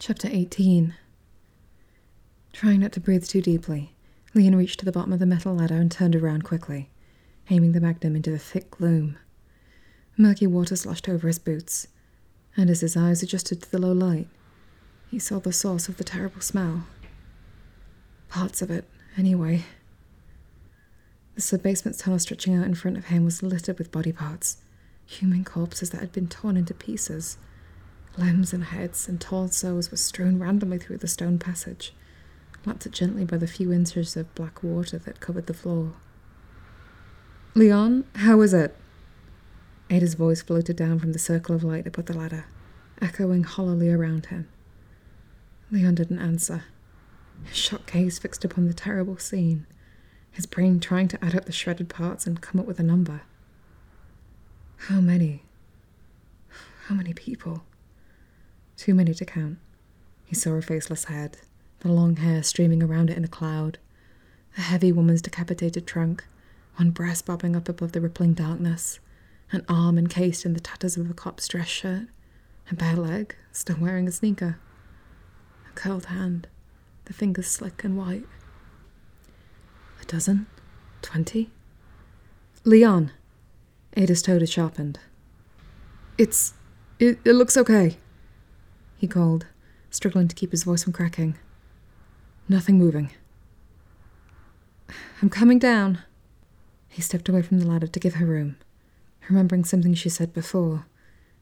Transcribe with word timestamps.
Chapter 0.00 0.28
18 0.30 0.94
Trying 2.52 2.80
not 2.80 2.92
to 2.92 3.00
breathe 3.00 3.24
too 3.24 3.42
deeply, 3.42 3.96
Leon 4.32 4.54
reached 4.54 4.78
to 4.78 4.84
the 4.84 4.92
bottom 4.92 5.12
of 5.12 5.18
the 5.18 5.26
metal 5.26 5.56
ladder 5.56 5.74
and 5.74 5.90
turned 5.90 6.14
around 6.14 6.44
quickly, 6.44 6.88
aiming 7.50 7.72
the 7.72 7.80
magnum 7.80 8.14
into 8.14 8.30
the 8.30 8.38
thick 8.38 8.70
gloom. 8.70 9.18
Murky 10.16 10.46
water 10.46 10.76
sloshed 10.76 11.08
over 11.08 11.26
his 11.26 11.40
boots, 11.40 11.88
and 12.56 12.70
as 12.70 12.80
his 12.80 12.96
eyes 12.96 13.24
adjusted 13.24 13.60
to 13.60 13.70
the 13.72 13.80
low 13.80 13.90
light, 13.90 14.28
he 15.10 15.18
saw 15.18 15.40
the 15.40 15.52
source 15.52 15.88
of 15.88 15.96
the 15.96 16.04
terrible 16.04 16.40
smell. 16.40 16.86
Parts 18.28 18.62
of 18.62 18.70
it, 18.70 18.84
anyway. 19.16 19.64
The 21.34 21.40
sub-basement 21.40 21.98
tunnel 21.98 22.20
stretching 22.20 22.54
out 22.54 22.66
in 22.66 22.76
front 22.76 22.98
of 22.98 23.06
him 23.06 23.24
was 23.24 23.42
littered 23.42 23.78
with 23.78 23.90
body 23.90 24.12
parts, 24.12 24.58
human 25.06 25.44
corpses 25.44 25.90
that 25.90 26.00
had 26.00 26.12
been 26.12 26.28
torn 26.28 26.56
into 26.56 26.72
pieces. 26.72 27.36
Limbs 28.18 28.52
and 28.52 28.64
heads 28.64 29.08
and 29.08 29.20
torsos 29.20 29.92
were 29.92 29.96
strewn 29.96 30.40
randomly 30.40 30.78
through 30.78 30.98
the 30.98 31.06
stone 31.06 31.38
passage, 31.38 31.94
lapped 32.66 32.90
gently 32.90 33.24
by 33.24 33.36
the 33.36 33.46
few 33.46 33.72
inches 33.72 34.16
of 34.16 34.34
black 34.34 34.60
water 34.60 34.98
that 34.98 35.20
covered 35.20 35.46
the 35.46 35.54
floor. 35.54 35.92
Leon, 37.54 38.04
how 38.16 38.40
is 38.40 38.52
it? 38.52 38.76
Ada's 39.88 40.14
voice 40.14 40.42
floated 40.42 40.74
down 40.74 40.98
from 40.98 41.12
the 41.12 41.18
circle 41.18 41.54
of 41.54 41.62
light 41.62 41.86
above 41.86 42.06
the 42.06 42.16
ladder, 42.16 42.46
echoing 43.00 43.44
hollowly 43.44 43.88
around 43.88 44.26
him. 44.26 44.48
Leon 45.70 45.94
didn't 45.94 46.18
answer, 46.18 46.64
his 47.44 47.56
shocked 47.56 47.92
gaze 47.92 48.18
fixed 48.18 48.44
upon 48.44 48.66
the 48.66 48.74
terrible 48.74 49.16
scene, 49.16 49.64
his 50.32 50.44
brain 50.44 50.80
trying 50.80 51.06
to 51.06 51.24
add 51.24 51.36
up 51.36 51.44
the 51.44 51.52
shredded 51.52 51.88
parts 51.88 52.26
and 52.26 52.40
come 52.40 52.60
up 52.60 52.66
with 52.66 52.80
a 52.80 52.82
number. 52.82 53.22
How 54.88 55.00
many? 55.00 55.44
How 56.86 56.96
many 56.96 57.14
people? 57.14 57.62
Too 58.78 58.94
many 58.94 59.12
to 59.12 59.24
count. 59.24 59.58
He 60.24 60.36
saw 60.36 60.52
a 60.52 60.62
faceless 60.62 61.06
head, 61.06 61.38
the 61.80 61.90
long 61.90 62.14
hair 62.14 62.44
streaming 62.44 62.80
around 62.80 63.10
it 63.10 63.16
in 63.16 63.24
a 63.24 63.28
cloud, 63.28 63.78
a 64.56 64.60
heavy 64.60 64.92
woman's 64.92 65.20
decapitated 65.20 65.84
trunk, 65.84 66.24
one 66.76 66.92
breast 66.92 67.26
bobbing 67.26 67.56
up 67.56 67.68
above 67.68 67.90
the 67.90 68.00
rippling 68.00 68.34
darkness, 68.34 69.00
an 69.50 69.64
arm 69.68 69.98
encased 69.98 70.46
in 70.46 70.52
the 70.52 70.60
tatters 70.60 70.96
of 70.96 71.10
a 71.10 71.14
cop's 71.14 71.48
dress 71.48 71.66
shirt, 71.66 72.06
a 72.70 72.76
bare 72.76 72.94
leg, 72.94 73.34
still 73.50 73.78
wearing 73.80 74.06
a 74.06 74.12
sneaker, 74.12 74.60
a 75.68 75.72
curled 75.74 76.06
hand, 76.06 76.46
the 77.06 77.12
fingers 77.12 77.48
slick 77.48 77.82
and 77.82 77.96
white. 77.96 78.26
A 80.00 80.04
dozen? 80.04 80.46
Twenty? 81.02 81.50
Leon! 82.62 83.10
Ada's 83.96 84.22
toe 84.22 84.38
had 84.38 84.48
sharpened. 84.48 85.00
It's. 86.16 86.54
It, 87.00 87.18
it 87.24 87.32
looks 87.32 87.56
okay 87.56 87.96
he 88.98 89.06
called, 89.06 89.46
struggling 89.90 90.26
to 90.26 90.34
keep 90.34 90.50
his 90.50 90.64
voice 90.64 90.82
from 90.82 90.92
cracking. 90.92 91.38
Nothing 92.48 92.78
moving. 92.78 93.10
I'm 95.22 95.30
coming 95.30 95.60
down. 95.60 96.00
He 96.88 97.00
stepped 97.00 97.28
away 97.28 97.42
from 97.42 97.60
the 97.60 97.66
ladder 97.66 97.86
to 97.86 98.00
give 98.00 98.14
her 98.14 98.26
room, 98.26 98.56
remembering 99.28 99.64
something 99.64 99.94
she 99.94 100.08
said 100.08 100.34
before, 100.34 100.86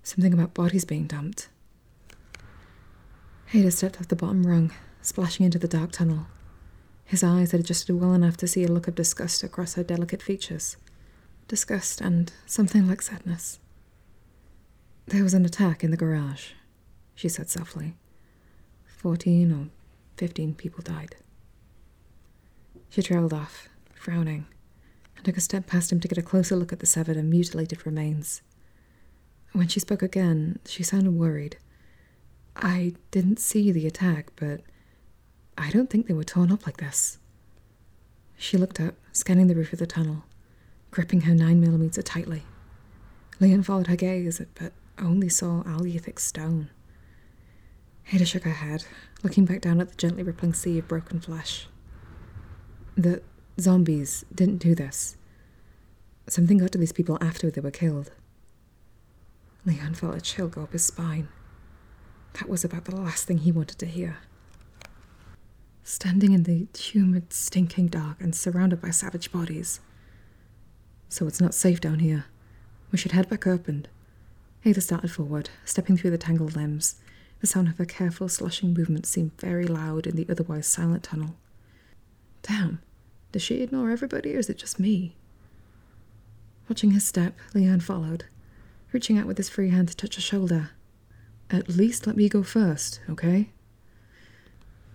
something 0.02 0.34
about 0.34 0.52
bodies 0.52 0.84
being 0.84 1.06
dumped. 1.06 1.48
Ada 3.54 3.70
stepped 3.70 4.00
off 4.00 4.08
the 4.08 4.16
bottom 4.16 4.46
rung, 4.46 4.72
splashing 5.00 5.46
into 5.46 5.58
the 5.58 5.68
dark 5.68 5.92
tunnel. 5.92 6.26
His 7.06 7.24
eyes 7.24 7.52
had 7.52 7.60
adjusted 7.60 7.94
well 7.94 8.12
enough 8.12 8.36
to 8.38 8.48
see 8.48 8.64
a 8.64 8.68
look 8.68 8.86
of 8.86 8.94
disgust 8.96 9.42
across 9.42 9.74
her 9.74 9.84
delicate 9.84 10.20
features. 10.20 10.76
Disgust 11.48 12.02
and 12.02 12.32
something 12.44 12.86
like 12.86 13.00
sadness. 13.00 13.60
There 15.06 15.22
was 15.22 15.32
an 15.32 15.46
attack 15.46 15.82
in 15.82 15.90
the 15.90 15.96
garage 15.96 16.50
she 17.16 17.28
said 17.28 17.50
softly. 17.50 17.96
Fourteen 18.86 19.50
or 19.50 19.68
fifteen 20.16 20.54
people 20.54 20.82
died. 20.82 21.16
She 22.88 23.02
trailed 23.02 23.32
off, 23.32 23.68
frowning, 23.94 24.46
and 25.16 25.24
took 25.24 25.36
a 25.36 25.40
step 25.40 25.66
past 25.66 25.90
him 25.90 25.98
to 26.00 26.08
get 26.08 26.18
a 26.18 26.22
closer 26.22 26.54
look 26.54 26.72
at 26.72 26.78
the 26.78 26.86
severed 26.86 27.16
and 27.16 27.28
mutilated 27.28 27.84
remains. 27.84 28.42
When 29.52 29.68
she 29.68 29.80
spoke 29.80 30.02
again, 30.02 30.60
she 30.66 30.82
sounded 30.82 31.12
worried. 31.12 31.56
I 32.54 32.94
didn't 33.10 33.40
see 33.40 33.72
the 33.72 33.86
attack, 33.86 34.30
but 34.36 34.60
I 35.58 35.70
don't 35.70 35.90
think 35.90 36.06
they 36.06 36.14
were 36.14 36.24
torn 36.24 36.52
up 36.52 36.66
like 36.66 36.76
this. 36.76 37.18
She 38.36 38.58
looked 38.58 38.80
up, 38.80 38.94
scanning 39.12 39.46
the 39.46 39.54
roof 39.54 39.72
of 39.72 39.78
the 39.78 39.86
tunnel, 39.86 40.24
gripping 40.90 41.22
her 41.22 41.34
9mm 41.34 42.02
tightly. 42.04 42.42
Leon 43.40 43.62
followed 43.62 43.86
her 43.86 43.96
gaze, 43.96 44.40
but 44.54 44.72
only 44.98 45.28
saw 45.28 45.62
algae-thick 45.66 46.18
stone. 46.18 46.70
Ada 48.12 48.24
shook 48.24 48.44
her 48.44 48.50
head, 48.50 48.84
looking 49.22 49.44
back 49.44 49.60
down 49.60 49.80
at 49.80 49.88
the 49.88 49.96
gently 49.96 50.22
rippling 50.22 50.54
sea 50.54 50.78
of 50.78 50.86
broken 50.86 51.20
flesh. 51.20 51.66
The 52.96 53.22
zombies 53.60 54.24
didn't 54.34 54.58
do 54.58 54.74
this. 54.74 55.16
Something 56.28 56.58
got 56.58 56.72
to 56.72 56.78
these 56.78 56.92
people 56.92 57.18
after 57.20 57.50
they 57.50 57.60
were 57.60 57.70
killed. 57.70 58.12
Leon 59.64 59.94
felt 59.94 60.16
a 60.16 60.20
chill 60.20 60.48
go 60.48 60.62
up 60.62 60.72
his 60.72 60.84
spine. 60.84 61.28
That 62.34 62.48
was 62.48 62.64
about 62.64 62.84
the 62.84 62.94
last 62.94 63.26
thing 63.26 63.38
he 63.38 63.50
wanted 63.50 63.78
to 63.80 63.86
hear. 63.86 64.18
Standing 65.82 66.32
in 66.32 66.44
the 66.44 66.66
humid, 66.78 67.32
stinking 67.32 67.88
dark 67.88 68.20
and 68.20 68.34
surrounded 68.34 68.80
by 68.80 68.90
savage 68.90 69.32
bodies. 69.32 69.80
So 71.08 71.26
it's 71.26 71.40
not 71.40 71.54
safe 71.54 71.80
down 71.80 72.00
here. 72.00 72.26
We 72.92 72.98
should 72.98 73.12
head 73.12 73.28
back 73.28 73.46
up 73.46 73.68
and. 73.68 73.88
Ada 74.64 74.80
started 74.80 75.12
forward, 75.12 75.50
stepping 75.64 75.96
through 75.96 76.10
the 76.10 76.18
tangled 76.18 76.56
limbs, 76.56 76.96
the 77.40 77.46
sound 77.46 77.68
of 77.68 77.78
her 77.78 77.84
careful 77.84 78.28
sloshing 78.28 78.72
movements 78.72 79.08
seemed 79.08 79.38
very 79.38 79.66
loud 79.66 80.06
in 80.06 80.16
the 80.16 80.26
otherwise 80.28 80.66
silent 80.66 81.02
tunnel. 81.02 81.36
Damn, 82.42 82.80
does 83.32 83.42
she 83.42 83.62
ignore 83.62 83.90
everybody 83.90 84.34
or 84.34 84.38
is 84.38 84.48
it 84.48 84.58
just 84.58 84.80
me? 84.80 85.16
Watching 86.68 86.92
his 86.92 87.06
step, 87.06 87.36
Leon 87.54 87.80
followed, 87.80 88.24
reaching 88.92 89.18
out 89.18 89.26
with 89.26 89.36
his 89.36 89.48
free 89.48 89.70
hand 89.70 89.88
to 89.88 89.96
touch 89.96 90.16
her 90.16 90.22
shoulder. 90.22 90.70
At 91.50 91.68
least 91.68 92.06
let 92.06 92.16
me 92.16 92.28
go 92.28 92.42
first, 92.42 93.00
okay? 93.08 93.50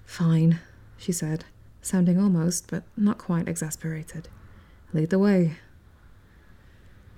Fine, 0.06 0.60
she 0.98 1.12
said, 1.12 1.46
sounding 1.82 2.20
almost, 2.20 2.68
but 2.70 2.84
not 2.98 3.18
quite 3.18 3.48
exasperated. 3.48 4.28
Lead 4.92 5.10
the 5.10 5.20
way. 5.20 5.54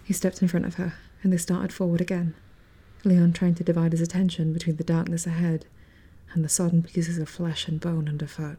He 0.03 0.13
stepped 0.13 0.41
in 0.41 0.47
front 0.47 0.66
of 0.66 0.75
her, 0.75 0.94
and 1.23 1.34
they 1.34 1.38
started 1.38 1.73
forward 1.73 2.01
again. 2.01 2.35
Leon 3.06 3.34
trying 3.34 3.56
to 3.56 3.64
divide 3.64 3.91
his 3.91 4.02
attention 4.02 4.53
between 4.53 4.78
the 4.78 4.84
darkness 4.84 5.28
ahead 5.28 5.66
and 6.34 6.44
the 6.44 6.50
sodden 6.50 6.84
pieces 6.84 7.18
of 7.18 7.28
flesh 7.28 7.68
and 7.68 7.81
bone 7.81 8.08
underfoot. 8.08 8.58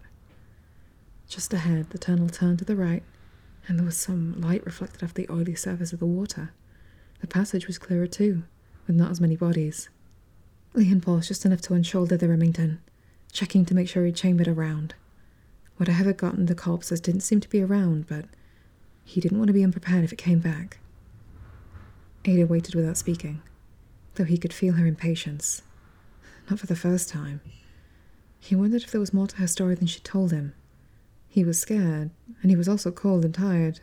Just 1.29 1.55
ahead, 1.55 1.91
the 1.91 1.99
tunnel 1.99 2.29
turned 2.29 2.59
to 2.59 2.65
the 2.65 2.77
right, 2.77 3.03
and 3.67 3.79
there 3.79 3.87
was 3.87 3.97
some 3.97 4.39
light 4.41 4.65
reflected 4.67 5.03
off 5.03 5.15
the 5.15 5.29
oily 5.31 5.55
surface 5.55 5.93
of 5.95 5.99
the 5.99 6.07
water. 6.07 6.53
The 7.21 7.27
passage 7.27 7.67
was 7.67 7.79
clearer 7.79 8.07
too, 8.07 8.43
with 8.87 8.97
not 8.97 9.11
as 9.11 9.21
many 9.21 9.35
bodies. 9.35 9.89
Leon 10.75 11.01
paused 11.01 11.29
just 11.29 11.47
enough 11.47 11.63
to 11.63 11.75
unshoulder 11.75 12.19
the 12.19 12.29
Remington, 12.29 12.81
checking 13.33 13.65
to 13.65 13.75
make 13.75 13.89
sure 13.89 14.05
he'd 14.05 14.15
chambered 14.15 14.49
around. 14.49 14.95
Whatever 15.79 16.05
had 16.05 16.19
gotten 16.19 16.47
the 16.47 16.55
corpses 16.55 17.01
didn't 17.01 17.23
seem 17.23 17.41
to 17.41 17.49
be 17.49 17.63
around, 17.63 18.07
but 18.07 18.27
he 19.05 19.23
didn't 19.23 19.39
want 19.39 19.49
to 19.49 19.55
be 19.55 19.65
unprepared 19.65 20.05
if 20.05 20.13
it 20.13 20.17
came 20.17 20.39
back. 20.39 20.79
Ada 22.27 22.47
waited 22.47 22.75
without 22.75 22.99
speaking 22.99 23.41
though 24.15 24.25
he 24.25 24.39
could 24.39 24.53
feel 24.53 24.75
her 24.75 24.87
impatience. 24.87 25.63
Not 26.49 26.61
for 26.61 26.67
the 26.67 26.77
first 26.77 27.09
time. 27.09 27.41
He 28.39 28.55
wondered 28.55 28.83
if 28.83 28.91
there 28.91 29.01
was 29.01 29.15
more 29.15 29.27
to 29.27 29.37
her 29.37 29.47
story 29.47 29.75
than 29.75 29.87
she 29.87 30.01
told 30.01 30.31
him. 30.31 30.55
He 31.27 31.45
was 31.45 31.61
scared, 31.61 32.11
and 32.43 32.51
he 32.51 32.57
was 32.57 32.69
also 32.69 32.91
cold 32.91 33.25
and 33.25 33.35
tired, 33.35 33.81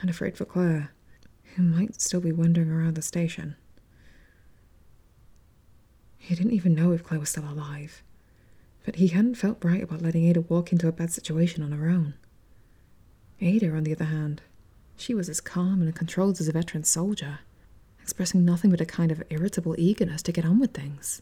and 0.00 0.08
afraid 0.08 0.36
for 0.36 0.44
Claire, 0.44 0.92
who 1.56 1.62
might 1.62 2.00
still 2.00 2.20
be 2.20 2.32
wandering 2.32 2.70
around 2.70 2.94
the 2.94 3.02
station. 3.02 3.56
He 6.16 6.34
didn't 6.34 6.52
even 6.52 6.74
know 6.74 6.92
if 6.92 7.02
Claire 7.02 7.20
was 7.20 7.30
still 7.30 7.50
alive, 7.50 8.02
but 8.84 8.96
he 8.96 9.08
hadn't 9.08 9.34
felt 9.34 9.64
right 9.64 9.82
about 9.82 10.02
letting 10.02 10.26
Ada 10.26 10.42
walk 10.42 10.72
into 10.72 10.86
a 10.86 10.92
bad 10.92 11.10
situation 11.10 11.62
on 11.62 11.72
her 11.72 11.88
own. 11.88 12.14
Ada, 13.40 13.74
on 13.74 13.84
the 13.84 13.92
other 13.92 14.04
hand, 14.04 14.42
she 14.96 15.14
was 15.14 15.28
as 15.28 15.40
calm 15.40 15.82
and 15.82 15.94
controlled 15.94 16.40
as 16.40 16.48
a 16.48 16.52
veteran 16.52 16.84
soldier 16.84 17.40
expressing 18.02 18.44
nothing 18.44 18.70
but 18.70 18.80
a 18.80 18.86
kind 18.86 19.12
of 19.12 19.22
irritable 19.30 19.74
eagerness 19.78 20.22
to 20.22 20.32
get 20.32 20.44
on 20.44 20.58
with 20.58 20.72
things. 20.72 21.20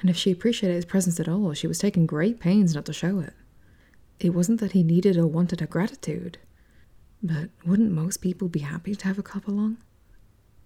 And 0.00 0.08
if 0.08 0.16
she 0.16 0.30
appreciated 0.30 0.74
his 0.74 0.84
presence 0.84 1.18
at 1.18 1.28
all, 1.28 1.52
she 1.54 1.66
was 1.66 1.78
taking 1.78 2.06
great 2.06 2.38
pains 2.40 2.74
not 2.74 2.84
to 2.86 2.92
show 2.92 3.18
it. 3.20 3.34
It 4.20 4.30
wasn't 4.30 4.60
that 4.60 4.72
he 4.72 4.82
needed 4.82 5.16
or 5.16 5.26
wanted 5.26 5.60
her 5.60 5.66
gratitude, 5.66 6.38
but 7.22 7.50
wouldn't 7.66 7.92
most 7.92 8.18
people 8.18 8.48
be 8.48 8.60
happy 8.60 8.94
to 8.94 9.06
have 9.06 9.18
a 9.18 9.22
cop 9.22 9.48
along? 9.48 9.78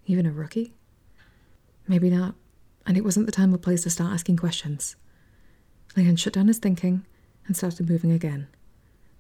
Even 0.07 0.27
a 0.27 0.33
rookie? 0.33 0.75
Maybe 1.87 2.11
not, 2.11 2.35
and 2.87 2.97
it 2.97 3.05
wasn't 3.05 3.27
the 3.27 3.33
time 3.33 3.55
or 3.55 3.59
place 3.59 3.83
to 3.83 3.91
start 3.91 4.13
asking 4.13 4.37
questions. 4.37 4.97
Leon 5.97 6.17
shut 6.17 6.33
down 6.33 6.49
his 6.49 6.59
thinking 6.59 7.05
and 7.47 7.57
started 7.57 7.89
moving 7.89 8.13
again, 8.13 8.49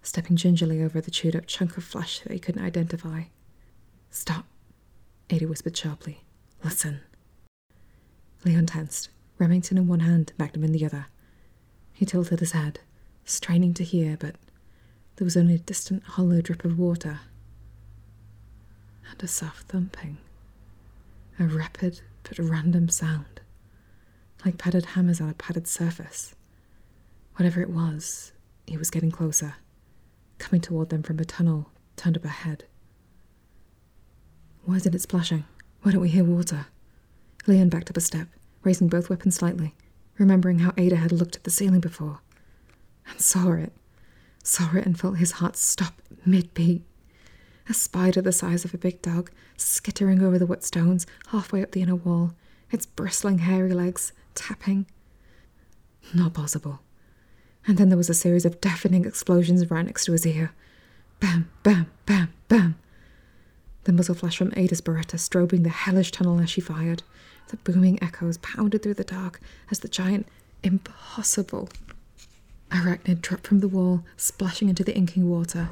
stepping 0.02 0.36
gingerly 0.36 0.82
over 0.82 1.00
the 1.00 1.10
chewed 1.10 1.36
up 1.36 1.46
chunk 1.46 1.76
of 1.76 1.84
flesh 1.84 2.20
that 2.20 2.32
he 2.32 2.38
couldn't 2.38 2.64
identify. 2.64 3.24
Stop, 4.10 4.46
Ada 5.32 5.48
whispered 5.48 5.76
sharply. 5.76 6.24
Listen. 6.62 7.00
Leon 8.44 8.66
tensed, 8.66 9.08
Remington 9.38 9.78
in 9.78 9.86
one 9.88 10.00
hand, 10.00 10.32
Magnum 10.38 10.64
in 10.64 10.72
the 10.72 10.84
other, 10.84 11.06
He 11.94 12.04
tilted 12.04 12.40
his 12.40 12.52
head, 12.52 12.80
straining 13.24 13.72
to 13.74 13.84
hear, 13.84 14.16
but 14.18 14.36
there 15.16 15.24
was 15.24 15.36
only 15.36 15.54
a 15.54 15.58
distant 15.58 16.02
hollow 16.04 16.40
drip 16.42 16.64
of 16.64 16.78
water 16.78 17.20
and 19.10 19.22
a 19.22 19.28
soft 19.28 19.68
thumping. 19.68 20.18
A 21.38 21.44
rapid 21.44 22.02
but 22.24 22.38
random 22.38 22.88
sound, 22.90 23.40
like 24.44 24.58
padded 24.58 24.84
hammers 24.86 25.20
on 25.20 25.30
a 25.30 25.34
padded 25.34 25.66
surface. 25.66 26.34
Whatever 27.36 27.62
it 27.62 27.70
was, 27.70 28.32
it 28.66 28.78
was 28.78 28.90
getting 28.90 29.10
closer, 29.10 29.54
coming 30.38 30.60
toward 30.60 30.90
them 30.90 31.02
from 31.02 31.18
a 31.18 31.24
tunnel 31.24 31.70
turned 31.96 32.16
up 32.16 32.24
ahead. 32.24 32.64
Why 34.64 34.76
isn't 34.76 34.94
it 34.94 35.02
splashing? 35.02 35.44
Why 35.82 35.92
don't 35.92 36.00
we 36.00 36.08
hear 36.08 36.24
water? 36.24 36.66
Leon 37.46 37.68
backed 37.68 37.90
up 37.90 37.96
a 37.96 38.00
step, 38.00 38.28
raising 38.62 38.88
both 38.88 39.10
weapons 39.10 39.34
slightly, 39.34 39.74
remembering 40.18 40.60
how 40.60 40.72
Ada 40.76 40.96
had 40.96 41.12
looked 41.12 41.36
at 41.36 41.44
the 41.44 41.50
ceiling 41.50 41.80
before, 41.80 42.20
and 43.08 43.20
saw 43.20 43.52
it. 43.52 43.72
Saw 44.44 44.76
it 44.76 44.86
and 44.86 44.98
felt 44.98 45.18
his 45.18 45.32
heart 45.32 45.56
stop 45.56 46.00
mid 46.24 46.54
beat. 46.54 46.84
A 47.68 47.74
spider 47.74 48.20
the 48.20 48.32
size 48.32 48.64
of 48.64 48.74
a 48.74 48.78
big 48.78 49.02
dog, 49.02 49.30
skittering 49.56 50.22
over 50.22 50.38
the 50.38 50.46
wet 50.46 50.64
stones 50.64 51.06
halfway 51.28 51.62
up 51.62 51.72
the 51.72 51.82
inner 51.82 51.96
wall, 51.96 52.34
its 52.70 52.86
bristling 52.86 53.38
hairy 53.38 53.72
legs 53.72 54.12
tapping. 54.34 54.86
Not 56.14 56.34
possible. 56.34 56.80
And 57.66 57.78
then 57.78 57.88
there 57.88 57.98
was 57.98 58.10
a 58.10 58.14
series 58.14 58.44
of 58.44 58.60
deafening 58.60 59.04
explosions 59.04 59.70
right 59.70 59.86
next 59.86 60.04
to 60.06 60.12
his 60.12 60.26
ear. 60.26 60.52
Bam, 61.20 61.50
bam, 61.62 61.90
bam, 62.06 62.32
bam. 62.48 62.76
The 63.84 63.92
muzzle 63.92 64.14
flash 64.14 64.36
from 64.36 64.52
Ada's 64.56 64.80
Beretta 64.80 65.16
strobing 65.16 65.62
the 65.62 65.68
hellish 65.68 66.12
tunnel 66.12 66.40
as 66.40 66.50
she 66.50 66.60
fired. 66.60 67.02
The 67.48 67.56
booming 67.58 68.02
echoes 68.02 68.38
pounded 68.38 68.82
through 68.82 68.94
the 68.94 69.04
dark 69.04 69.40
as 69.70 69.80
the 69.80 69.88
giant, 69.88 70.26
impossible 70.62 71.68
arachnid 72.72 73.20
dropped 73.20 73.46
from 73.46 73.60
the 73.60 73.68
wall, 73.68 74.04
splashing 74.16 74.68
into 74.68 74.82
the 74.82 74.96
inking 74.96 75.28
water. 75.28 75.70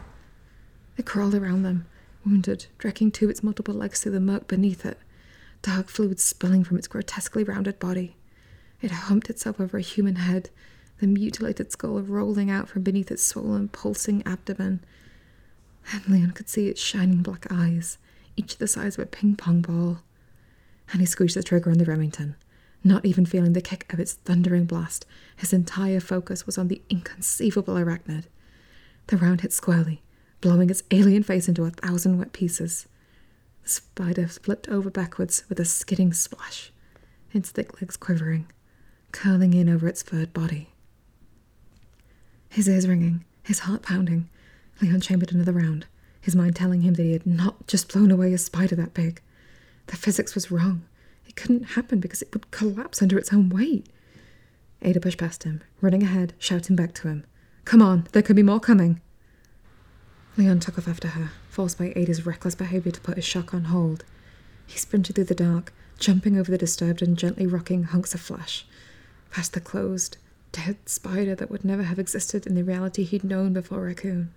It 0.96 1.06
crawled 1.06 1.34
around 1.34 1.62
them, 1.62 1.86
wounded, 2.24 2.66
dragging 2.78 3.10
two 3.10 3.26
of 3.26 3.30
its 3.30 3.42
multiple 3.42 3.74
legs 3.74 4.00
through 4.00 4.12
the 4.12 4.20
murk 4.20 4.46
beneath 4.46 4.84
it, 4.84 4.98
dark 5.62 5.88
fluid 5.88 6.20
spilling 6.20 6.62
from 6.62 6.76
its 6.76 6.88
grotesquely 6.88 7.42
rounded 7.42 7.78
body. 7.78 8.16
It 8.82 8.90
humped 8.90 9.30
itself 9.30 9.60
over 9.60 9.78
a 9.78 9.82
human 9.82 10.16
head, 10.16 10.50
the 10.98 11.06
mutilated 11.06 11.72
skull 11.72 12.00
rolling 12.02 12.50
out 12.50 12.68
from 12.68 12.82
beneath 12.82 13.10
its 13.10 13.24
swollen, 13.24 13.68
pulsing 13.68 14.22
abdomen. 14.26 14.80
And 15.92 16.08
Leon 16.08 16.32
could 16.32 16.48
see 16.48 16.68
its 16.68 16.80
shining 16.80 17.22
black 17.22 17.46
eyes, 17.50 17.98
each 18.36 18.58
the 18.58 18.68
size 18.68 18.96
of 18.96 19.04
a 19.04 19.06
ping 19.06 19.36
pong 19.36 19.60
ball. 19.62 19.98
And 20.92 21.00
he 21.00 21.06
squeezed 21.06 21.36
the 21.36 21.42
trigger 21.42 21.70
on 21.70 21.78
the 21.78 21.84
Remington, 21.84 22.36
not 22.82 23.04
even 23.04 23.26
feeling 23.26 23.52
the 23.52 23.60
kick 23.60 23.92
of 23.92 24.00
its 24.00 24.14
thundering 24.14 24.64
blast. 24.64 25.06
His 25.36 25.52
entire 25.52 26.00
focus 26.00 26.46
was 26.46 26.58
on 26.58 26.68
the 26.68 26.82
inconceivable 26.88 27.74
arachnid. 27.74 28.24
The 29.06 29.16
round 29.16 29.40
hit 29.40 29.52
squarely, 29.52 30.02
blowing 30.40 30.70
its 30.70 30.82
alien 30.90 31.22
face 31.22 31.48
into 31.48 31.64
a 31.64 31.70
thousand 31.70 32.18
wet 32.18 32.32
pieces. 32.32 32.86
The 33.62 33.68
spider 33.68 34.26
flipped 34.28 34.68
over 34.68 34.90
backwards 34.90 35.44
with 35.48 35.60
a 35.60 35.64
skidding 35.64 36.12
splash, 36.12 36.72
its 37.32 37.50
thick 37.50 37.80
legs 37.80 37.96
quivering, 37.96 38.50
curling 39.12 39.54
in 39.54 39.68
over 39.68 39.86
its 39.88 40.02
furred 40.02 40.32
body. 40.32 40.70
His 42.48 42.68
ears 42.68 42.88
ringing, 42.88 43.24
his 43.42 43.60
heart 43.60 43.82
pounding, 43.82 44.28
Leon 44.80 45.00
chambered 45.00 45.32
another 45.32 45.52
round, 45.52 45.86
his 46.20 46.36
mind 46.36 46.56
telling 46.56 46.82
him 46.82 46.94
that 46.94 47.02
he 47.02 47.12
had 47.12 47.26
not 47.26 47.66
just 47.66 47.92
blown 47.92 48.10
away 48.10 48.32
a 48.32 48.38
spider 48.38 48.74
that 48.76 48.94
big. 48.94 49.20
The 49.86 49.96
physics 49.96 50.34
was 50.34 50.50
wrong. 50.50 50.84
It 51.26 51.36
couldn't 51.36 51.74
happen 51.74 52.00
because 52.00 52.22
it 52.22 52.32
would 52.32 52.50
collapse 52.50 53.02
under 53.02 53.18
its 53.18 53.32
own 53.32 53.48
weight. 53.48 53.86
Ada 54.82 55.00
pushed 55.00 55.18
past 55.18 55.44
him, 55.44 55.62
running 55.80 56.02
ahead, 56.02 56.32
shouting 56.38 56.76
back 56.76 56.94
to 56.94 57.08
him, 57.08 57.24
Come 57.64 57.82
on, 57.82 58.06
there 58.12 58.22
could 58.22 58.36
be 58.36 58.42
more 58.42 58.60
coming. 58.60 59.00
Leon 60.36 60.60
took 60.60 60.78
off 60.78 60.88
after 60.88 61.08
her, 61.08 61.30
forced 61.48 61.78
by 61.78 61.92
Ada's 61.94 62.24
reckless 62.24 62.54
behavior 62.54 62.92
to 62.92 63.00
put 63.00 63.16
his 63.16 63.24
shock 63.24 63.52
on 63.52 63.64
hold. 63.64 64.04
He 64.66 64.78
sprinted 64.78 65.16
through 65.16 65.24
the 65.24 65.34
dark, 65.34 65.72
jumping 65.98 66.38
over 66.38 66.50
the 66.50 66.58
disturbed 66.58 67.02
and 67.02 67.18
gently 67.18 67.46
rocking 67.46 67.84
hunks 67.84 68.14
of 68.14 68.20
flesh, 68.20 68.66
past 69.30 69.52
the 69.52 69.60
closed, 69.60 70.16
dead 70.52 70.76
spider 70.88 71.34
that 71.34 71.50
would 71.50 71.64
never 71.64 71.82
have 71.82 71.98
existed 71.98 72.46
in 72.46 72.54
the 72.54 72.64
reality 72.64 73.04
he'd 73.04 73.24
known 73.24 73.52
before 73.52 73.82
Raccoon. 73.82 74.32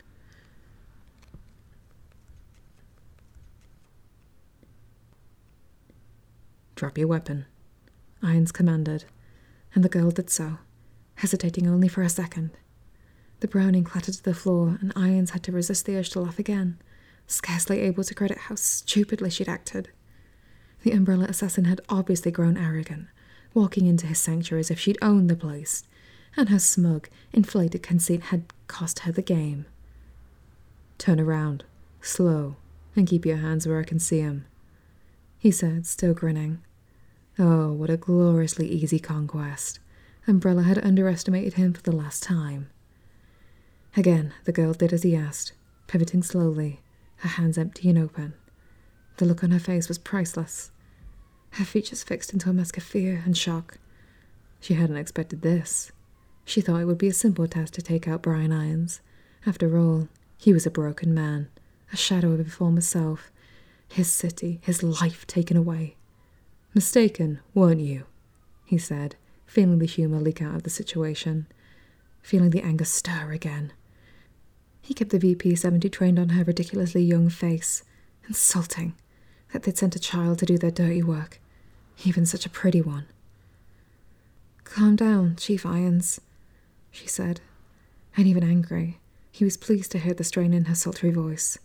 Drop 6.76 6.98
your 6.98 7.08
weapon, 7.08 7.46
Irons 8.22 8.52
commanded, 8.52 9.06
and 9.76 9.84
the 9.84 9.90
girl 9.90 10.12
did 10.12 10.30
so, 10.30 10.58
hesitating 11.16 11.68
only 11.68 11.88
for 11.88 12.02
a 12.02 12.10
second. 12.10 12.52
The 13.42 13.48
Browning 13.48 13.84
clattered 13.84 14.16
to 14.16 14.24
the 14.24 14.34
floor, 14.34 14.78
and 14.82 14.94
Irons 14.96 15.32
had 15.32 15.44
to 15.44 15.52
resist 15.52 15.86
the 15.86 15.96
urge 15.98 16.10
to 16.12 16.22
laugh 16.22 16.40
again, 16.40 16.80
scarcely 17.28 17.80
able 17.80 18.04
to 18.04 18.16
credit 18.16 18.38
how 18.38 18.56
stupidly 18.56 19.30
she'd 19.30 19.50
acted. 19.50 19.90
The 20.84 20.92
umbrella 20.92 21.26
assassin 21.26 21.66
had 21.66 21.82
obviously 21.90 22.32
grown 22.32 22.58
arrogant, 22.58 23.08
walking 23.54 23.86
into 23.86 24.08
his 24.08 24.20
sanctuary 24.20 24.62
as 24.62 24.72
if 24.72 24.80
she'd 24.80 24.98
owned 25.02 25.30
the 25.30 25.36
place, 25.36 25.84
and 26.36 26.50
her 26.50 26.60
smug, 26.60 27.10
inflated 27.32 27.84
conceit 27.84 28.24
had 28.24 28.46
cost 28.68 29.00
her 29.00 29.12
the 29.12 29.22
game. 29.22 29.66
Turn 30.98 31.20
around, 31.20 31.64
slow, 32.02 32.56
and 32.96 33.08
keep 33.08 33.26
your 33.26 33.38
hands 33.38 33.68
where 33.68 33.80
I 33.80 33.84
can 33.84 34.00
see 34.00 34.22
'em, 34.22 34.46
he 35.44 35.52
said, 35.52 35.86
still 35.86 36.14
grinning. 36.14 36.60
Oh, 37.38 37.74
what 37.74 37.90
a 37.90 37.98
gloriously 37.98 38.66
easy 38.66 38.98
conquest. 38.98 39.78
Umbrella 40.26 40.64
had 40.64 40.78
underestimated 40.86 41.56
him 41.56 41.74
for 41.74 41.82
the 41.82 41.92
last 41.92 42.24
time. 42.24 42.70
Again, 43.98 44.34
the 44.46 44.54
girl 44.54 44.72
did 44.72 44.94
as 44.94 45.04
he 45.04 45.18
asked, 45.18 45.52
pivoting 45.88 46.24
slowly, 46.24 46.80
her 47.18 47.28
hands 47.28 47.58
empty 47.58 47.90
and 47.90 48.00
open. 48.00 48.36
The 49.18 49.26
look 49.26 49.44
on 49.44 49.52
her 49.52 49.60
face 49.60 49.90
was 49.90 49.98
priceless, 49.98 50.72
her 51.52 51.66
features 51.66 52.04
fixed 52.04 52.32
into 52.32 52.50
a 52.50 52.54
mask 52.54 52.78
of 52.78 52.84
fear 52.84 53.22
and 53.26 53.36
shock. 53.36 53.80
She 54.62 54.76
hadn't 54.76 54.96
expected 54.96 55.42
this. 55.42 55.92
She 56.46 56.62
thought 56.62 56.80
it 56.80 56.86
would 56.86 56.98
be 56.98 57.10
a 57.10 57.14
simple 57.14 57.50
task 57.50 57.74
to 57.74 57.82
take 57.82 58.08
out 58.08 58.22
Brian 58.22 58.54
Irons. 58.54 59.02
After 59.46 59.78
all, 59.78 60.08
he 60.38 60.54
was 60.54 60.66
a 60.66 60.72
broken 60.72 61.14
man, 61.14 61.50
a 61.92 61.98
shadow 61.98 62.32
of 62.32 62.40
a 62.40 62.46
former 62.46 62.80
self, 62.80 63.30
his 63.94 64.12
city, 64.12 64.60
his 64.64 64.82
life 64.82 65.26
taken 65.28 65.56
away. 65.56 65.96
Mistaken, 66.74 67.40
weren't 67.54 67.82
you? 67.82 68.06
he 68.66 68.78
said, 68.78 69.16
feeling 69.46 69.78
the 69.78 69.86
humour 69.86 70.20
leak 70.20 70.42
out 70.42 70.56
of 70.56 70.64
the 70.64 70.70
situation, 70.70 71.46
feeling 72.24 72.50
the 72.50 72.64
anger 72.64 72.86
stir 72.86 73.32
again. 73.32 73.72
He 74.82 74.96
kept 74.96 75.12
the 75.12 75.20
VP 75.20 75.56
70 75.56 75.90
trained 75.90 76.18
on 76.18 76.30
her 76.30 76.44
ridiculously 76.44 77.04
young 77.04 77.30
face. 77.30 77.84
Insulting 78.28 78.96
that 79.52 79.64
they'd 79.64 79.78
sent 79.78 79.96
a 79.96 80.00
child 80.00 80.40
to 80.40 80.46
do 80.46 80.58
their 80.58 80.72
dirty 80.72 81.04
work, 81.04 81.40
even 82.04 82.26
such 82.26 82.46
a 82.46 82.50
pretty 82.50 82.82
one. 82.82 83.06
Calm 84.64 84.96
down, 84.96 85.36
Chief 85.36 85.66
Irons, 85.66 86.20
she 86.90 87.06
said, 87.06 87.42
and 88.18 88.26
even 88.26 88.44
angry. 88.44 88.98
He 89.32 89.44
was 89.44 89.58
pleased 89.58 89.92
to 89.92 90.00
hear 90.00 90.14
the 90.14 90.24
strain 90.24 90.54
in 90.54 90.66
her 90.66 90.76
sultry 90.76 91.12
voice, 91.12 91.60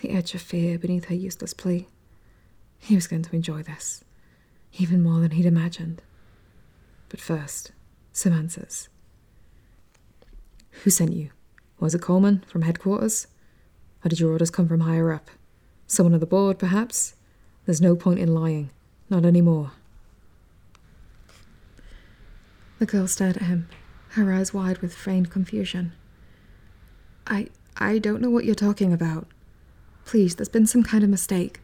the 0.00 0.10
edge 0.10 0.34
of 0.34 0.42
fear 0.42 0.78
beneath 0.78 1.06
her 1.06 1.14
useless 1.14 1.54
plea. 1.54 1.88
He 2.78 2.94
was 2.94 3.06
going 3.06 3.22
to 3.22 3.34
enjoy 3.34 3.62
this, 3.62 4.04
even 4.78 5.02
more 5.02 5.20
than 5.20 5.32
he'd 5.32 5.46
imagined. 5.46 6.02
But 7.08 7.20
first, 7.20 7.72
some 8.12 8.32
answers. 8.32 8.88
Who 10.82 10.90
sent 10.90 11.12
you? 11.12 11.30
Was 11.80 11.94
it 11.94 12.02
Coleman 12.02 12.44
from 12.46 12.62
headquarters? 12.62 13.26
Or 14.04 14.08
did 14.08 14.20
your 14.20 14.32
orders 14.32 14.50
come 14.50 14.68
from 14.68 14.80
higher 14.80 15.12
up? 15.12 15.30
Someone 15.86 16.14
on 16.14 16.20
the 16.20 16.26
board, 16.26 16.58
perhaps? 16.58 17.14
There's 17.64 17.80
no 17.80 17.96
point 17.96 18.18
in 18.18 18.34
lying. 18.34 18.70
Not 19.08 19.24
anymore. 19.24 19.72
The 22.78 22.86
girl 22.86 23.06
stared 23.06 23.36
at 23.36 23.44
him, 23.44 23.68
her 24.10 24.32
eyes 24.32 24.52
wide 24.52 24.78
with 24.78 24.94
feigned 24.94 25.30
confusion. 25.30 25.92
I 27.26 27.48
I 27.76 27.98
don't 27.98 28.20
know 28.20 28.30
what 28.30 28.44
you're 28.44 28.54
talking 28.54 28.92
about. 28.92 29.26
Please, 30.06 30.36
there's 30.36 30.48
been 30.48 30.68
some 30.68 30.84
kind 30.84 31.02
of 31.02 31.10
mistake. 31.10 31.60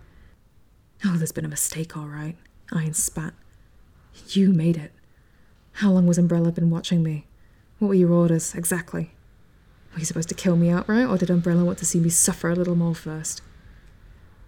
Oh, 1.05 1.17
there's 1.17 1.31
been 1.31 1.45
a 1.45 1.49
mistake, 1.49 1.97
all 1.97 2.09
right. 2.09 2.37
Irons 2.73 3.01
spat. 3.01 3.35
You 4.31 4.53
made 4.53 4.77
it. 4.77 4.91
How 5.75 5.93
long 5.93 6.09
was 6.09 6.19
Umbrella 6.19 6.51
been 6.51 6.69
watching 6.69 7.05
me? 7.05 7.29
What 7.79 7.87
were 7.89 7.95
your 7.95 8.13
orders, 8.13 8.53
exactly? 8.57 9.13
Were 9.93 10.01
you 10.01 10.05
supposed 10.05 10.29
to 10.31 10.35
kill 10.35 10.57
me 10.57 10.71
outright, 10.71 11.07
or 11.07 11.17
did 11.17 11.31
Umbrella 11.31 11.65
want 11.65 11.79
to 11.79 11.87
see 11.87 12.01
me 12.01 12.09
suffer 12.09 12.51
a 12.51 12.57
little 12.57 12.75
more 12.75 12.97
first? 12.97 13.43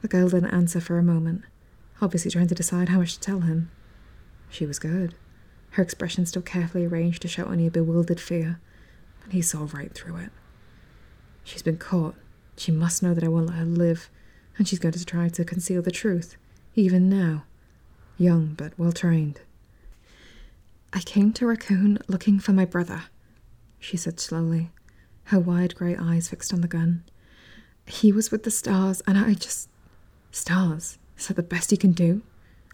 The 0.02 0.08
girl 0.08 0.28
didn't 0.28 0.50
answer 0.50 0.80
for 0.80 0.98
a 0.98 1.02
moment, 1.02 1.42
obviously 2.02 2.32
trying 2.32 2.48
to 2.48 2.54
decide 2.54 2.88
how 2.88 2.98
much 2.98 3.14
to 3.14 3.20
tell 3.20 3.40
him. 3.40 3.70
She 4.50 4.66
was 4.66 4.80
good, 4.80 5.14
her 5.70 5.82
expression 5.84 6.26
still 6.26 6.42
carefully 6.42 6.84
arranged 6.84 7.22
to 7.22 7.28
show 7.28 7.44
only 7.44 7.68
a 7.68 7.70
bewildered 7.70 8.20
fear, 8.20 8.60
but 9.22 9.32
he 9.32 9.40
saw 9.40 9.68
right 9.72 9.94
through 9.94 10.16
it. 10.16 10.30
She's 11.44 11.62
been 11.62 11.78
caught. 11.78 12.16
She 12.56 12.72
must 12.72 13.02
know 13.02 13.14
that 13.14 13.24
I 13.24 13.28
won't 13.28 13.46
let 13.46 13.58
her 13.58 13.64
live, 13.64 14.10
and 14.56 14.66
she's 14.68 14.78
going 14.78 14.92
to 14.92 15.04
try 15.04 15.28
to 15.28 15.44
conceal 15.44 15.82
the 15.82 15.90
truth, 15.90 16.36
even 16.74 17.08
now. 17.08 17.44
Young 18.16 18.54
but 18.54 18.78
well 18.78 18.92
trained. 18.92 19.40
I 20.92 21.00
came 21.00 21.32
to 21.34 21.46
Raccoon 21.46 21.98
looking 22.06 22.38
for 22.38 22.52
my 22.52 22.64
brother, 22.64 23.04
she 23.80 23.96
said 23.96 24.20
slowly, 24.20 24.70
her 25.24 25.40
wide 25.40 25.74
grey 25.74 25.96
eyes 25.96 26.28
fixed 26.28 26.52
on 26.52 26.60
the 26.60 26.68
gun. 26.68 27.02
He 27.86 28.12
was 28.12 28.30
with 28.30 28.44
the 28.44 28.50
stars, 28.50 29.02
and 29.06 29.18
I 29.18 29.34
just. 29.34 29.68
Stars? 30.30 30.98
Is 31.18 31.28
that 31.28 31.34
the 31.34 31.42
best 31.42 31.70
you 31.70 31.78
can 31.78 31.92
do? 31.92 32.22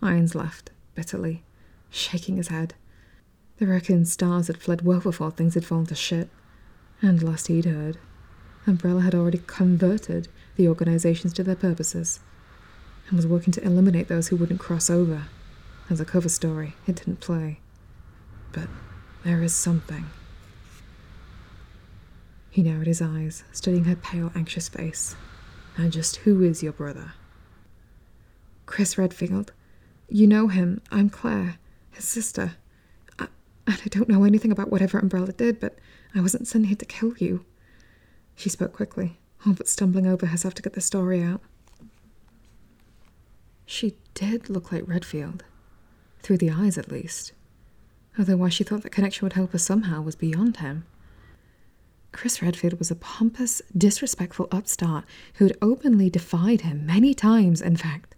Irons 0.03 0.35
laughed, 0.35 0.71
bitterly, 0.95 1.43
shaking 1.91 2.37
his 2.37 2.49
head. 2.49 2.75
The 3.59 3.67
Raccoon 3.67 4.05
stars 4.05 4.47
had 4.47 4.57
fled 4.59 4.83
well 4.83 5.01
before 5.01 5.31
things 5.31 5.55
had 5.55 5.65
fallen 5.65 5.87
to 5.87 5.95
shit. 5.95 6.31
And 7.03 7.23
last 7.23 7.49
he'd 7.49 7.65
heard, 7.65 7.99
Umbrella 8.67 9.00
had 9.02 9.14
already 9.14 9.43
converted 9.47 10.29
the 10.57 10.69
organizations 10.69 11.33
to 11.35 11.43
their 11.43 11.57
purposes 11.57 12.21
and 13.09 13.17
was 13.17 13.26
working 13.26 13.52
to 13.52 13.64
eliminate 13.64 14.09
those 14.09 14.29
who 14.29 14.37
wouldn't 14.37 14.61
cross 14.61 14.90
over. 14.90 15.26
As 15.88 16.00
a 16.00 16.05
cover 16.05 16.29
story, 16.29 16.75
it 16.87 16.97
didn't 16.97 17.21
play. 17.21 17.59
But 18.52 18.69
there 19.25 19.43
is 19.43 19.55
something. 19.55 20.07
He 22.50 22.62
narrowed 22.62 22.87
his 22.87 23.02
eyes, 23.02 23.45
studying 23.52 23.85
her 23.85 23.97
pale, 23.97 24.31
anxious 24.35 24.69
face. 24.69 25.17
And 25.76 25.93
just 25.93 26.17
who 26.17 26.43
is 26.43 26.62
your 26.62 26.73
brother? 26.73 27.14
Chris 28.67 28.99
Redfield. 28.99 29.52
You 30.09 30.26
know 30.26 30.49
him. 30.49 30.81
I'm 30.90 31.11
Claire, 31.11 31.59
his 31.90 32.07
sister. 32.07 32.52
I, 33.19 33.29
and 33.67 33.81
I 33.85 33.88
don't 33.88 34.09
know 34.09 34.25
anything 34.25 34.52
about 34.52 34.71
whatever 34.71 34.99
Umbrella 34.99 35.33
did, 35.33 35.61
but 35.61 35.76
I 36.14 36.21
wasn't 36.21 36.49
sent 36.49 36.67
here 36.67 36.76
to 36.76 36.85
kill 36.85 37.14
you. 37.19 37.45
She 38.40 38.49
spoke 38.49 38.73
quickly, 38.73 39.18
all 39.44 39.52
but 39.52 39.68
stumbling 39.68 40.06
over 40.06 40.25
herself 40.25 40.54
to 40.54 40.62
get 40.62 40.73
the 40.73 40.80
story 40.80 41.23
out. 41.23 41.42
She 43.66 43.97
did 44.14 44.49
look 44.49 44.73
like 44.73 44.88
Redfield. 44.88 45.44
Through 46.23 46.38
the 46.38 46.49
eyes, 46.49 46.78
at 46.78 46.90
least. 46.90 47.32
Although 48.18 48.38
why 48.38 48.49
she 48.49 48.64
thought 48.64 48.82
that 48.82 48.92
connection 48.92 49.26
would 49.26 49.35
help 49.35 49.52
her 49.52 49.59
somehow 49.59 50.00
was 50.00 50.16
beyond 50.16 50.56
him. 50.56 50.87
Chris 52.12 52.40
Redfield 52.40 52.78
was 52.78 52.90
a 52.90 52.94
pompous, 52.97 53.61
disrespectful 53.76 54.49
upstart 54.50 55.04
who 55.35 55.44
had 55.44 55.59
openly 55.61 56.09
defied 56.09 56.62
him 56.62 56.87
many 56.87 57.12
times, 57.12 57.61
in 57.61 57.76
fact. 57.76 58.14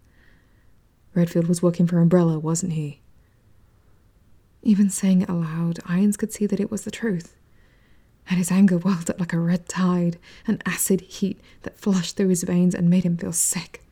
Redfield 1.13 1.47
was 1.47 1.61
working 1.61 1.85
for 1.85 1.99
Umbrella, 1.99 2.39
wasn't 2.39 2.71
he? 2.71 3.01
Even 4.61 4.89
saying 4.89 5.23
it 5.23 5.29
aloud, 5.29 5.81
Irons 5.85 6.15
could 6.15 6.31
see 6.31 6.45
that 6.45 6.61
it 6.61 6.71
was 6.71 6.85
the 6.85 6.91
truth. 6.91 7.35
And 8.29 8.37
his 8.37 8.51
anger 8.51 8.77
welled 8.77 9.09
up 9.09 9.19
like 9.19 9.33
a 9.33 9.39
red 9.39 9.67
tide, 9.67 10.17
an 10.47 10.61
acid 10.65 11.01
heat 11.01 11.39
that 11.63 11.77
flushed 11.79 12.15
through 12.15 12.29
his 12.29 12.43
veins 12.43 12.73
and 12.73 12.89
made 12.89 13.03
him 13.03 13.17
feel 13.17 13.33
sick. 13.33 13.83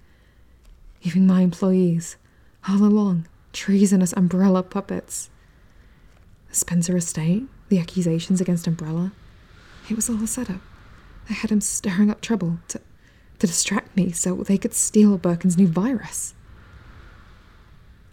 Even 1.03 1.27
my 1.27 1.41
employees, 1.41 2.15
all 2.67 2.83
along, 2.83 3.27
treasonous 3.53 4.13
Umbrella 4.13 4.63
puppets. 4.63 5.29
The 6.49 6.55
Spencer 6.55 6.95
estate, 6.95 7.43
the 7.69 7.79
accusations 7.79 8.39
against 8.39 8.67
Umbrella, 8.67 9.11
it 9.89 9.95
was 9.95 10.09
all 10.09 10.23
a 10.23 10.27
setup. 10.27 10.61
They 11.27 11.33
had 11.33 11.51
him 11.51 11.61
stirring 11.61 12.09
up 12.09 12.21
trouble 12.21 12.59
to, 12.69 12.79
to 13.39 13.47
distract 13.47 13.95
me 13.95 14.11
so 14.11 14.35
they 14.35 14.57
could 14.57 14.73
steal 14.73 15.17
Birkin's 15.17 15.57
new 15.57 15.67
virus. 15.67 16.33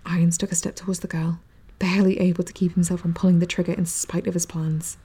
Irons 0.06 0.38
took 0.38 0.50
a 0.50 0.56
step 0.56 0.74
towards 0.74 1.00
the 1.00 1.06
girl, 1.06 1.40
barely 1.78 2.18
able 2.18 2.44
to 2.44 2.52
keep 2.52 2.72
himself 2.72 3.00
from 3.00 3.14
pulling 3.14 3.38
the 3.38 3.46
trigger 3.46 3.72
in 3.72 3.86
spite 3.86 4.26
of 4.26 4.34
his 4.34 4.46
plans. 4.46 4.96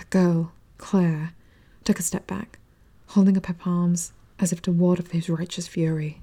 The 0.00 0.06
girl, 0.06 0.52
Claire, 0.78 1.34
took 1.84 1.98
a 1.98 2.02
step 2.02 2.26
back, 2.26 2.58
holding 3.08 3.36
up 3.36 3.46
her 3.46 3.54
palms 3.54 4.14
as 4.38 4.50
if 4.50 4.62
to 4.62 4.72
ward 4.72 4.98
off 4.98 5.10
his 5.10 5.28
righteous 5.28 5.68
fury. 5.68 6.22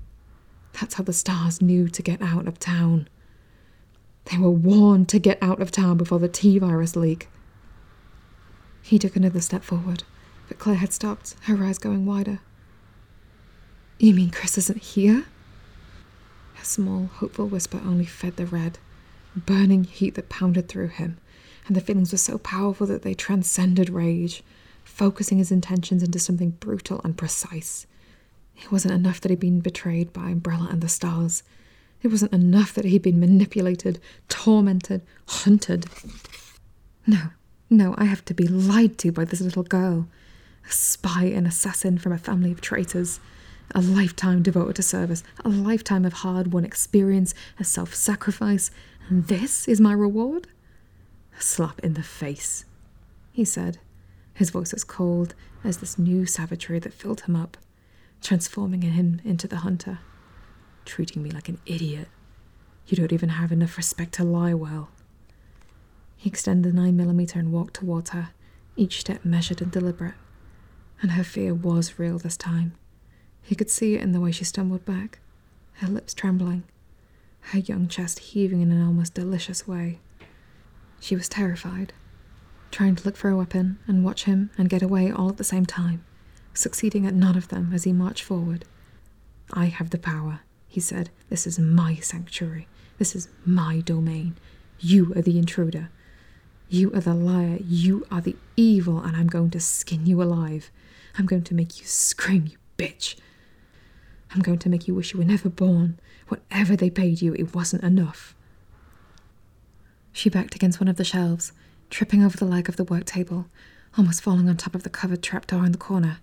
That's 0.74 0.96
how 0.96 1.03
the 1.03 1.13
stars 1.13 1.62
knew 1.62 1.88
to 1.88 2.01
get 2.01 2.19
out 2.19 2.48
of 2.48 2.57
town. 2.57 3.07
They 4.25 4.39
were 4.39 4.50
warned 4.50 5.10
to 5.10 5.19
get 5.19 5.38
out 5.43 5.62
of 5.62 5.69
town 5.69 5.98
before 5.98 6.17
the 6.17 6.27
T 6.27 6.57
virus 6.57 6.96
leak. 6.96 7.29
He 8.81 8.98
took 8.98 9.15
another 9.15 9.41
step 9.41 9.63
forward, 9.63 10.03
but 10.48 10.57
Claire 10.57 10.77
had 10.77 10.91
stopped, 10.91 11.36
her 11.43 11.63
eyes 11.63 11.77
going 11.77 12.05
wider. 12.07 12.39
You 14.00 14.15
mean 14.15 14.31
Chris 14.31 14.57
isn't 14.57 14.81
here? 14.81 15.25
Her 16.55 16.65
small, 16.65 17.12
hopeful 17.17 17.48
whisper 17.48 17.79
only 17.86 18.05
fed 18.05 18.38
the 18.38 18.48
red, 18.48 18.79
burning 19.36 19.84
heat 19.84 20.15
that 20.15 20.29
pounded 20.29 20.67
through 20.67 20.88
him, 20.88 21.19
and 21.67 21.75
the 21.75 21.81
feelings 21.81 22.12
were 22.12 22.17
so 22.17 22.38
powerful 22.38 22.88
that 22.88 23.01
they 23.01 23.13
transcended 23.13 23.89
rage, 23.89 24.41
focusing 24.83 25.38
his 25.38 25.51
intentions 25.51 26.01
into 26.01 26.19
something 26.19 26.51
brutal 26.51 27.01
and 27.03 27.17
precise. 27.17 27.86
It 28.55 28.71
wasn't 28.71 28.93
enough 28.93 29.21
that 29.21 29.29
he'd 29.29 29.39
been 29.39 29.59
betrayed 29.59 30.13
by 30.13 30.29
Umbrella 30.29 30.69
and 30.71 30.81
the 30.81 30.89
stars. 30.89 31.43
It 32.01 32.07
wasn't 32.09 32.33
enough 32.33 32.74
that 32.74 32.86
he'd 32.86 33.01
been 33.01 33.19
manipulated, 33.19 34.00
tormented, 34.29 35.01
hunted. 35.27 35.86
No, 37.05 37.29
no, 37.69 37.95
I 37.97 38.05
have 38.05 38.24
to 38.25 38.33
be 38.33 38.47
lied 38.47 38.97
to 39.00 39.12
by 39.12 39.25
this 39.25 39.41
little 39.41 39.63
girl. 39.63 40.07
A 40.67 40.71
spy 40.71 41.25
and 41.25 41.47
assassin 41.47 41.97
from 41.97 42.12
a 42.12 42.17
family 42.17 42.51
of 42.51 42.62
traitors. 42.62 43.19
A 43.75 43.81
lifetime 43.81 44.43
devoted 44.43 44.77
to 44.77 44.83
service, 44.83 45.24
a 45.43 45.50
lifetime 45.50 46.05
of 46.05 46.13
hard 46.13 46.53
won 46.53 46.63
experience, 46.63 47.33
a 47.59 47.65
self 47.65 47.93
sacrifice, 47.93 48.71
and 49.09 49.27
this 49.27 49.67
is 49.67 49.81
my 49.81 49.91
reward? 49.91 50.47
A 51.38 51.41
slap 51.41 51.79
in 51.82 51.94
the 51.94 52.03
face, 52.03 52.65
he 53.32 53.46
said. 53.46 53.77
His 54.34 54.50
voice 54.50 54.74
was 54.74 54.84
cold 54.84 55.36
as 55.63 55.77
this 55.77 55.98
new 55.98 56.25
savagery 56.25 56.79
that 56.79 56.94
filled 56.94 57.22
him 57.22 57.36
up, 57.36 57.58
transforming 58.22 58.82
him 58.82 59.22
into 59.24 59.48
the 59.48 59.58
hunter. 59.58 60.00
Treating 60.86 61.22
me 61.22 61.29
like 61.29 61.50
an 61.50 61.60
idiot. 61.65 62.08
You 62.88 62.98
don't 62.98 63.13
even 63.13 63.29
have 63.29 63.51
enough 63.51 63.77
respect 63.77 64.13
to 64.13 64.24
lie 64.24 64.53
well. 64.53 64.89
He 66.15 66.29
extended 66.29 66.74
the 66.74 66.79
9mm 66.79 67.36
and 67.36 67.51
walked 67.51 67.75
towards 67.75 68.12
her, 68.12 68.29
each 68.75 69.00
step 69.00 69.24
measured 69.24 69.62
and 69.62 69.72
deliberate. 69.72 70.15
And 71.01 71.12
her 71.12 71.24
fear 71.24 71.53
was 71.53 72.00
real 72.00 72.17
this 72.17 72.38
time. 72.38 72.74
He 73.41 73.56
could 73.56 73.70
see 73.70 73.96
it 73.96 74.01
in 74.01 74.12
the 74.13 74.20
way 74.20 74.32
she 74.32 74.44
stumbled 74.44 74.86
back, 74.86 75.20
her 75.74 75.88
lips 75.88 76.13
trembling, 76.13 76.63
her 77.41 77.60
young 77.60 77.88
chest 77.88 78.20
heaving 78.20 78.62
in 78.62 78.72
an 78.72 78.86
almost 78.86 79.13
delicious 79.13 79.67
way. 79.67 80.00
She 81.00 81.16
was 81.16 81.30
terrified, 81.30 81.94
trying 82.72 82.96
to 82.96 83.06
look 83.06 83.16
for 83.16 83.30
a 83.30 83.38
weapon 83.38 83.80
and 83.88 84.04
watch 84.04 84.25
him 84.25 84.50
and 84.58 84.70
get 84.70 84.82
away 84.82 85.12
all 85.12 85.30
at 85.30 85.38
the 85.38 85.44
same 85.44 85.66
time, 85.66 86.04
succeeding 86.54 87.06
at 87.06 87.13
none 87.13 87.38
of 87.38 87.50
them 87.50 87.72
as 87.74 87.84
he 87.84 87.94
marched 87.94 88.24
forward. 88.24 88.66
I 89.54 89.66
have 89.66 89.92
the 89.92 89.98
power, 89.98 90.42
he 90.68 90.80
said. 90.80 91.10
This 91.30 91.48
is 91.48 91.60
my 91.60 91.96
sanctuary. 91.96 92.68
This 92.98 93.16
is 93.16 93.30
my 93.46 93.80
domain. 93.82 94.36
You 94.80 95.13
are 95.16 95.22
the 95.22 95.38
intruder. 95.38 95.89
You 96.70 96.92
are 96.94 97.00
the 97.00 97.13
liar, 97.13 97.60
you 97.62 98.06
are 98.12 98.20
the 98.20 98.36
evil, 98.58 99.00
and 99.00 99.16
I'm 99.16 99.27
going 99.27 99.51
to 99.51 99.60
skin 99.60 100.06
you 100.06 100.22
alive. 100.22 100.70
I'm 101.18 101.25
going 101.25 101.44
to 101.44 101.54
make 101.54 101.80
you 101.80 101.86
scream, 101.86 102.48
you 102.48 102.58
bitch. 102.77 103.16
I'm 104.32 104.42
going 104.42 104.60
to 104.60 104.70
make 104.70 104.88
you 104.88 104.94
wish 104.94 105.13
you 105.13 105.20
were 105.20 105.25
never 105.25 105.50
born. 105.50 106.00
Whatever 106.27 106.75
they 106.75 106.89
paid 106.89 107.22
you, 107.22 107.34
it 107.36 107.56
wasn't 107.56 107.84
enough. 107.84 108.36
She 110.17 110.31
backed 110.31 110.55
against 110.55 110.79
one 110.79 110.88
of 110.88 110.95
the 110.95 111.03
shelves, 111.03 111.51
tripping 111.91 112.24
over 112.24 112.36
the 112.36 112.43
leg 112.43 112.67
of 112.67 112.75
the 112.75 112.83
work 112.83 113.05
table, 113.05 113.45
almost 114.00 114.24
falling 114.24 114.50
on 114.50 114.57
top 114.57 114.74
of 114.74 114.81
the 114.81 114.89
covered 114.89 115.21
trapdoor 115.21 115.63
in 115.63 115.74
the 115.74 115.77
corner. 115.77 116.21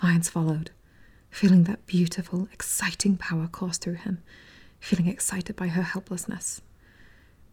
Irons 0.00 0.30
followed, 0.30 0.70
feeling 1.28 1.64
that 1.64 1.84
beautiful, 1.84 2.48
exciting 2.50 3.18
power 3.18 3.46
course 3.46 3.76
through 3.76 3.96
him, 3.96 4.22
feeling 4.80 5.06
excited 5.06 5.54
by 5.54 5.68
her 5.68 5.82
helplessness. 5.82 6.62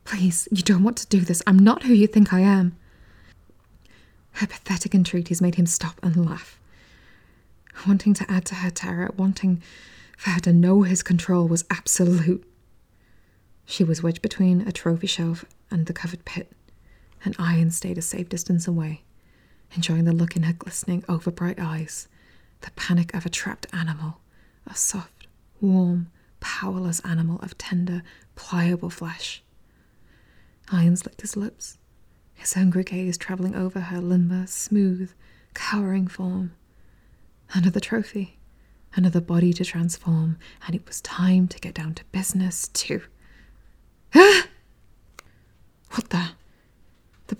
Please, 0.05 0.47
you 0.53 0.63
don't 0.63 0.85
want 0.85 0.95
to 0.99 1.07
do 1.07 1.19
this. 1.19 1.43
I'm 1.45 1.59
not 1.59 1.83
who 1.83 1.93
you 1.93 2.07
think 2.07 2.31
I 2.31 2.39
am. 2.39 2.77
Her 4.35 4.47
pathetic 4.47 4.95
entreaties 4.95 5.41
made 5.41 5.55
him 5.55 5.65
stop 5.65 5.99
and 6.01 6.25
laugh. 6.25 6.61
Wanting 7.85 8.13
to 8.13 8.31
add 8.31 8.45
to 8.45 8.55
her 8.55 8.71
terror, 8.71 9.11
wanting 9.17 9.61
for 10.15 10.29
her 10.29 10.39
to 10.39 10.53
know 10.53 10.83
his 10.83 11.03
control 11.03 11.45
was 11.45 11.65
absolute. 11.69 12.47
She 13.65 13.83
was 13.83 14.01
wedged 14.01 14.21
between 14.21 14.61
a 14.61 14.71
trophy 14.71 15.07
shelf 15.07 15.43
and 15.73 15.87
the 15.87 15.93
covered 15.93 16.23
pit, 16.23 16.51
and 17.25 17.35
Irons 17.39 17.75
stayed 17.75 17.97
a 17.97 18.01
safe 18.01 18.29
distance 18.29 18.67
away, 18.67 19.03
enjoying 19.75 20.05
the 20.05 20.13
look 20.13 20.35
in 20.35 20.43
her 20.43 20.53
glistening, 20.53 21.01
overbright 21.03 21.59
eyes, 21.59 22.07
the 22.61 22.71
panic 22.71 23.13
of 23.15 23.25
a 23.25 23.29
trapped 23.29 23.65
animal, 23.73 24.19
a 24.67 24.75
soft, 24.75 25.27
warm, 25.59 26.11
powerless 26.39 26.99
animal 27.01 27.39
of 27.41 27.57
tender, 27.57 28.03
pliable 28.35 28.91
flesh. 28.91 29.41
Irons 30.71 31.05
licked 31.05 31.21
his 31.21 31.35
lips, 31.35 31.79
his 32.35 32.53
hungry 32.53 32.83
gaze 32.83 33.17
travelling 33.17 33.55
over 33.55 33.79
her 33.79 33.99
limber, 33.99 34.45
smooth, 34.45 35.11
cowering 35.55 36.07
form. 36.07 36.53
Another 37.51 37.79
trophy, 37.79 38.37
another 38.95 39.21
body 39.21 39.53
to 39.53 39.65
transform, 39.65 40.37
and 40.67 40.75
it 40.75 40.85
was 40.85 41.01
time 41.01 41.47
to 41.47 41.59
get 41.59 41.73
down 41.73 41.95
to 41.95 42.03
business, 42.11 42.67
too. 42.67 43.01
Ah! 44.15 44.47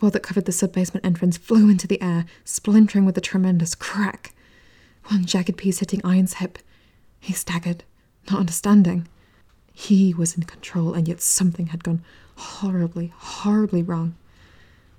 That 0.04 0.20
covered 0.22 0.44
the 0.44 0.52
sub-basement 0.52 1.06
entrance 1.06 1.38
flew 1.38 1.70
into 1.70 1.88
the 1.88 2.00
air, 2.02 2.26
splintering 2.44 3.06
with 3.06 3.18
a 3.18 3.22
tremendous 3.22 3.74
crack. 3.74 4.36
One 5.06 5.24
jagged 5.24 5.58
piece 5.58 5.80
hitting 5.80 6.02
Iron's 6.04 6.36
hip. 6.36 6.60
He 7.22 7.32
staggered, 7.32 7.86
not 8.30 8.42
understanding. 8.42 9.08
He 9.72 10.14
was 10.14 10.36
in 10.36 10.44
control, 10.44 10.94
and 10.94 11.08
yet 11.08 11.22
something 11.22 11.68
had 11.68 11.86
gone 11.86 12.04
horribly, 12.36 13.14
horribly 13.16 13.82
wrong. 13.82 14.16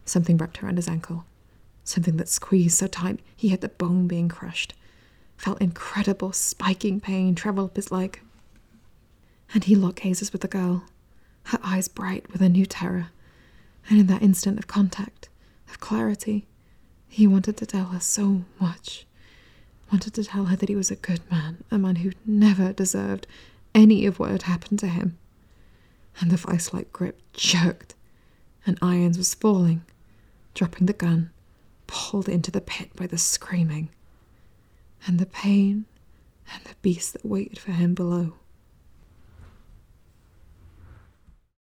Something 0.07 0.39
wrapped 0.39 0.63
around 0.63 0.79
his 0.79 0.89
ankle. 0.89 1.27
something 1.85 2.17
that 2.17 2.29
squeezed 2.29 2.79
so 2.79 2.87
tight 2.87 3.21
he 3.37 3.51
had 3.51 3.61
the 3.61 3.69
bone 3.69 4.09
being 4.09 4.29
crushed. 4.29 4.75
Felt 5.37 5.61
incredible 5.61 6.33
spiking 6.33 7.01
pain 7.01 7.35
travel 7.35 7.67
up 7.67 7.77
his 7.77 7.93
leg. 7.93 8.21
And 9.53 9.65
he 9.65 9.77
locked 9.77 10.01
gazes 10.03 10.33
with 10.33 10.41
the 10.41 10.49
girl, 10.49 10.85
her 11.45 11.61
eyes 11.63 11.87
bright 11.87 12.31
with 12.33 12.41
a 12.41 12.49
new 12.49 12.67
terror. 12.67 13.09
And 13.89 14.01
in 14.01 14.07
that 14.07 14.23
instant 14.23 14.59
of 14.59 14.67
contact, 14.67 15.29
of 15.69 15.81
clarity, 15.81 16.47
he 17.09 17.27
wanted 17.27 17.57
to 17.59 17.67
tell 17.67 17.87
her 17.87 18.01
so 18.01 18.45
much. 18.61 19.07
Wanted 19.93 20.15
to 20.15 20.25
tell 20.25 20.47
her 20.47 20.57
that 20.57 20.69
he 20.69 20.77
was 20.77 20.91
a 20.91 20.97
good 20.97 21.21
man, 21.31 21.63
a 21.71 21.79
man 21.79 21.97
who 21.97 22.13
never 22.25 22.73
deserved 22.73 23.27
any 23.75 24.07
of 24.07 24.19
what 24.19 24.31
had 24.31 24.43
happened 24.43 24.79
to 24.81 24.89
him. 24.89 25.19
And 26.21 26.31
the 26.31 26.37
vice 26.37 26.73
like 26.73 26.93
grip 26.93 27.21
jerked, 27.33 27.95
and 28.67 28.79
Irons 28.81 29.19
was 29.19 29.35
falling, 29.35 29.83
dropping 30.55 30.87
the 30.87 30.93
gun, 30.93 31.31
pulled 31.87 32.29
into 32.29 32.51
the 32.51 32.61
pit 32.61 32.91
by 32.97 33.07
the 33.07 33.19
screaming, 33.19 33.91
and 35.07 35.19
the 35.19 35.27
pain, 35.27 35.85
and 36.53 36.65
the 36.65 36.75
beast 36.83 37.13
that 37.13 37.25
waited 37.25 37.59
for 37.59 37.73
him 37.73 37.95
below. 37.95 38.35